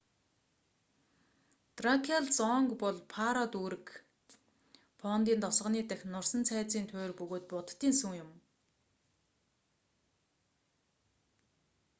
дракиал 1.77 2.25
зонг 2.37 2.69
бол 2.81 2.97
паро 3.13 3.43
дүүрэг 3.53 3.87
фондий 4.99 5.37
тосгоны 5.43 5.81
дахь 5.89 6.05
нурсан 6.13 6.41
цайзын 6.49 6.85
туйр 6.91 7.11
бөгөөд 7.19 7.45
буддын 7.51 7.93
сүм 7.99 8.11
юм 8.23 8.29